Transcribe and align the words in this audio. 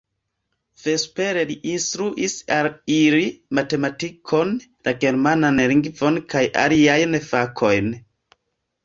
Vespere 0.83 1.41
li 1.49 1.57
instruis 1.73 2.33
al 2.55 2.69
ili 2.93 3.27
matematikon, 3.59 4.55
la 4.89 4.95
germanan 5.05 5.61
lingvon 5.73 6.19
kaj 6.35 6.43
aliajn 6.63 7.15
fakojn. 7.29 7.93